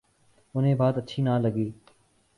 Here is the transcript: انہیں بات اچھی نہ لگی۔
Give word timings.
انہیں 0.55 0.75
بات 0.75 0.97
اچھی 0.97 1.23
نہ 1.23 1.37
لگی۔ 1.41 1.69